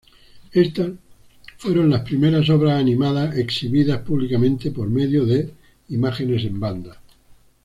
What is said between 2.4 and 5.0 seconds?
obras animadas exhibidas públicamente por